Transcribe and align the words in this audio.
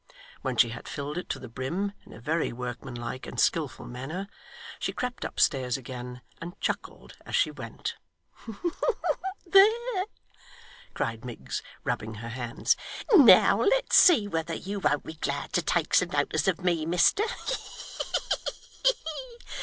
When 0.41 0.57
she 0.57 0.69
had 0.69 0.87
filled 0.87 1.19
it 1.19 1.29
to 1.29 1.37
the 1.37 1.47
brim 1.47 1.91
in 2.07 2.11
a 2.13 2.19
very 2.19 2.51
workmanlike 2.51 3.27
and 3.27 3.39
skilful 3.39 3.85
manner, 3.85 4.27
she 4.79 4.93
crept 4.93 5.23
upstairs 5.23 5.77
again, 5.77 6.23
and 6.41 6.59
chuckled 6.59 7.13
as 7.23 7.35
she 7.35 7.51
went. 7.51 7.93
'There!' 9.45 10.05
cried 10.95 11.23
Miggs, 11.23 11.61
rubbing 11.83 12.15
her 12.15 12.29
hands, 12.29 12.75
'now 13.13 13.61
let's 13.61 13.95
see 13.95 14.27
whether 14.27 14.55
you 14.55 14.79
won't 14.79 15.03
be 15.03 15.13
glad 15.13 15.53
to 15.53 15.61
take 15.61 15.93
some 15.93 16.09
notice 16.09 16.47
of 16.47 16.61
me, 16.61 16.83
mister. 16.87 17.25